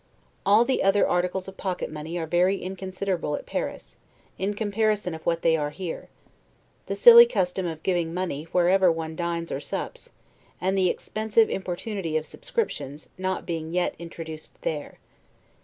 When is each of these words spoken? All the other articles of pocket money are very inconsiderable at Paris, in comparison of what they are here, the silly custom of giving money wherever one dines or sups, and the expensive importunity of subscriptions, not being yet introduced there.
All 0.47 0.65
the 0.65 0.81
other 0.81 1.07
articles 1.07 1.47
of 1.47 1.57
pocket 1.57 1.91
money 1.91 2.17
are 2.17 2.25
very 2.25 2.57
inconsiderable 2.59 3.35
at 3.35 3.45
Paris, 3.45 3.97
in 4.39 4.55
comparison 4.55 5.13
of 5.13 5.23
what 5.27 5.43
they 5.43 5.55
are 5.55 5.69
here, 5.69 6.09
the 6.87 6.95
silly 6.95 7.27
custom 7.27 7.67
of 7.67 7.83
giving 7.83 8.11
money 8.11 8.45
wherever 8.45 8.91
one 8.91 9.15
dines 9.15 9.51
or 9.51 9.59
sups, 9.59 10.09
and 10.59 10.75
the 10.75 10.89
expensive 10.89 11.51
importunity 11.51 12.17
of 12.17 12.25
subscriptions, 12.25 13.09
not 13.19 13.45
being 13.45 13.75
yet 13.75 13.93
introduced 13.99 14.59
there. 14.61 14.97